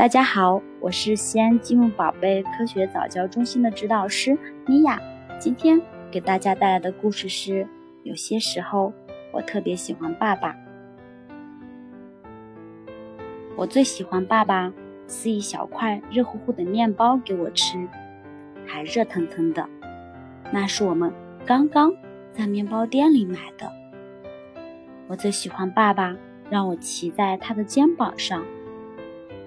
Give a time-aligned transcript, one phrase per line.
[0.00, 4.34] 大家好，我是西安积木宝贝科学早教中心的指导师
[4.66, 4.98] 米娅。
[5.38, 5.78] 今天
[6.10, 7.68] 给大家带来的故事是：
[8.02, 8.94] 有些时候，
[9.30, 10.56] 我特别喜欢爸爸。
[13.58, 14.72] 我最喜欢爸爸
[15.06, 17.86] 撕一小块热乎乎的面包给我吃，
[18.66, 19.68] 还热腾腾的。
[20.50, 21.12] 那是我们
[21.44, 21.92] 刚刚
[22.32, 23.70] 在面包店里买的。
[25.08, 26.16] 我最喜欢爸爸
[26.48, 28.42] 让我骑在他的肩膀上。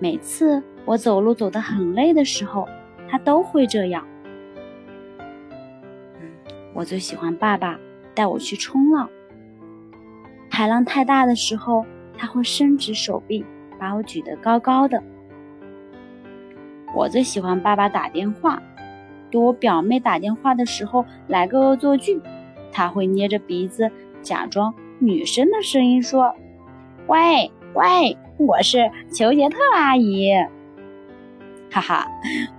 [0.03, 2.67] 每次我走路走得很累的时候，
[3.07, 4.05] 他都会这样。
[6.73, 7.79] 我最喜欢爸爸
[8.13, 9.09] 带我去冲浪。
[10.49, 11.85] 海浪太大的时候，
[12.17, 13.45] 他会伸直手臂
[13.79, 15.01] 把我举得高高的。
[16.93, 18.61] 我最喜欢爸爸打电话，
[19.31, 22.21] 给我表妹打电话的时候来个恶作剧，
[22.73, 23.89] 他会捏着鼻子
[24.21, 26.35] 假装女生的声音说
[27.07, 30.33] ：“喂喂。”我是裘杰特阿姨，
[31.71, 32.07] 哈哈，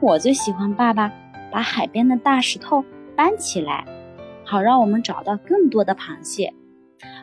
[0.01, 1.13] 我最喜欢爸爸
[1.51, 2.85] 把海边的大石头
[3.17, 3.85] 搬起来，
[4.45, 6.55] 好让我们找到更多的螃蟹。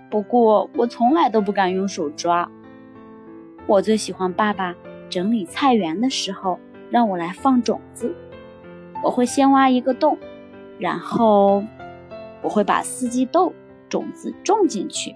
[0.09, 2.52] 不过我从来都不敢用手抓。
[3.67, 4.76] 我最喜欢爸爸
[5.09, 8.14] 整理菜园的时候，让我来放种子。
[9.02, 10.17] 我会先挖一个洞，
[10.78, 11.64] 然后
[12.42, 13.53] 我会把四季豆
[13.88, 15.16] 种子种进去。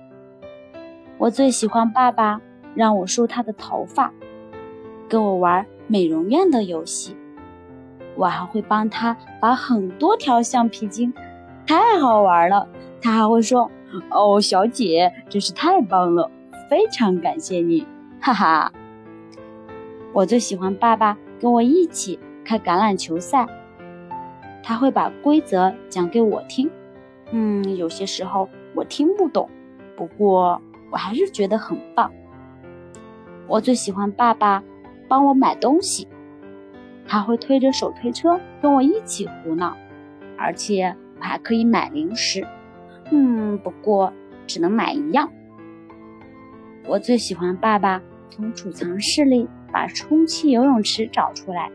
[1.17, 2.39] 我最喜欢爸爸。
[2.76, 4.12] 让我梳他的头发，
[5.09, 7.16] 跟我玩美容院的游戏，
[8.16, 11.14] 我还会帮他拔很多条橡皮筋，
[11.66, 12.67] 太好玩了。
[13.02, 13.70] 他还会说
[14.12, 16.30] ：“哦，小姐，真是太棒了，
[16.70, 17.86] 非常感谢你，
[18.20, 18.72] 哈哈。”
[20.12, 23.45] 我最喜欢爸爸跟我一起看橄榄球赛，
[24.64, 26.70] 他会把规则讲给我听。
[27.32, 29.50] 嗯，有些时候我听不懂，
[29.95, 32.12] 不过我还是觉得很棒。
[33.48, 34.64] 我最喜欢爸爸
[35.08, 36.08] 帮我买东西，
[37.08, 39.78] 他会推着手推车跟我一起胡闹，
[40.38, 42.45] 而且我还可以买零食。
[43.11, 44.11] 嗯，不过
[44.48, 45.32] 只能买一样。
[46.88, 51.72] 我最喜欢爸爸从储藏室里把充气游泳池找出来，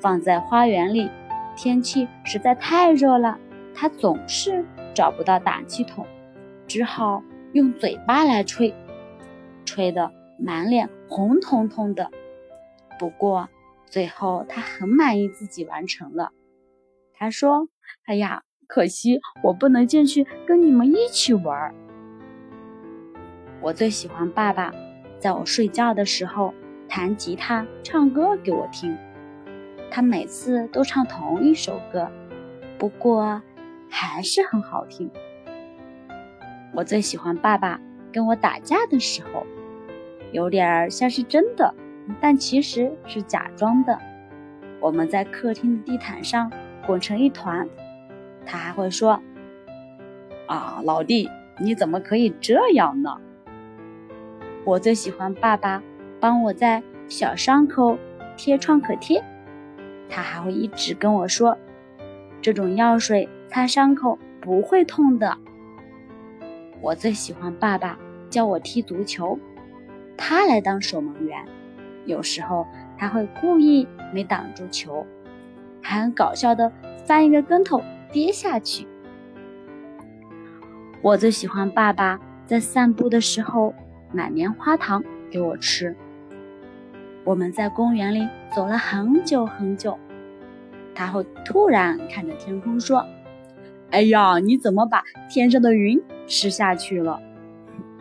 [0.00, 1.10] 放在花园里。
[1.56, 3.38] 天气实在太热了，
[3.74, 4.62] 他总是
[4.92, 6.06] 找不到打气筒，
[6.66, 8.74] 只好用嘴巴来吹，
[9.64, 10.12] 吹的。
[10.38, 12.10] 满脸红彤彤的，
[12.98, 13.48] 不过
[13.86, 16.32] 最后他很满意自己完成了。
[17.14, 17.68] 他说
[18.04, 21.74] ：“哎呀，可惜我不能进去跟你们一起玩儿。”
[23.62, 24.72] 我最喜欢爸爸
[25.18, 26.52] 在我睡觉的时候
[26.88, 28.96] 弹吉他、唱歌给我听。
[29.90, 32.10] 他每次都唱同一首歌，
[32.78, 33.40] 不过
[33.88, 35.10] 还是很好听。
[36.74, 37.80] 我最喜欢爸爸
[38.12, 39.46] 跟我打架的时候。
[40.36, 41.74] 有点像是真的，
[42.20, 43.98] 但其实是假装的。
[44.82, 46.52] 我们在客厅的地毯上
[46.86, 47.66] 滚成一团，
[48.44, 49.18] 他还会说
[50.46, 53.16] ：“啊，老弟，你怎么可以这样呢？”
[54.66, 55.82] 我最喜欢爸爸
[56.20, 57.96] 帮我在小伤口
[58.36, 59.24] 贴创可贴，
[60.06, 61.56] 他还会一直跟我说
[62.42, 65.38] ：“这种药水擦伤口不会痛的。”
[66.82, 67.98] 我最喜欢爸爸
[68.28, 69.38] 教我踢足球。
[70.16, 71.44] 他来当守门员，
[72.04, 72.66] 有时候
[72.96, 75.06] 他会故意没挡住球，
[75.82, 76.72] 还很搞笑的
[77.04, 78.86] 翻一个跟头跌下去。
[81.02, 83.74] 我最喜欢爸爸在散步的时候
[84.12, 85.94] 买棉花糖给我吃。
[87.24, 89.98] 我们在公园里走了很久很久，
[90.94, 93.04] 他会突然看着天空说
[93.90, 97.20] ：“哎呀，你怎么把天上的云吃下去了？”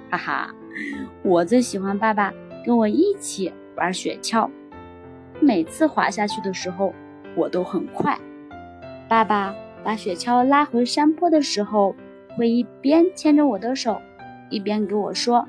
[0.09, 0.55] 哈哈。
[1.23, 2.33] 我最喜欢爸爸
[2.65, 4.49] 跟我一起玩雪橇，
[5.39, 6.93] 每次滑下去的时候，
[7.35, 8.17] 我都很快。
[9.07, 11.95] 爸爸把雪橇拉回山坡的时候，
[12.35, 14.01] 会一边牵着我的手，
[14.49, 15.47] 一边给我说：“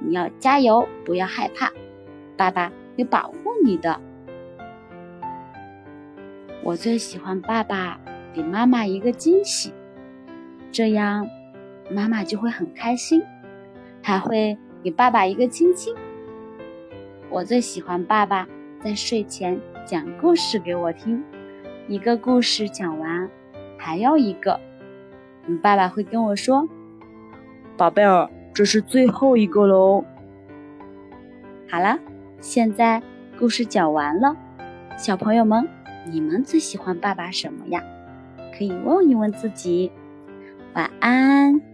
[0.00, 1.70] 你要加油，不要害怕，
[2.36, 4.00] 爸爸会保护你的。”
[6.64, 7.98] 我最喜欢爸爸
[8.32, 9.72] 给妈妈一个惊喜，
[10.70, 11.28] 这样
[11.90, 13.22] 妈妈就会很开心。
[14.02, 15.94] 还会给爸爸一个亲亲。
[17.30, 18.46] 我最喜欢爸爸
[18.82, 21.22] 在睡前讲故事给我听，
[21.88, 23.30] 一个故事讲完，
[23.78, 24.58] 还要一个。
[25.62, 26.68] 爸爸会跟我说
[27.76, 30.04] ：“宝贝儿，这是最后一个喽。”
[31.70, 31.98] 好了，
[32.40, 33.02] 现在
[33.38, 34.36] 故事讲完了，
[34.98, 35.66] 小朋友们，
[36.10, 37.82] 你们最喜欢爸爸什么呀？
[38.56, 39.90] 可以问一问自己。
[40.74, 41.71] 晚安。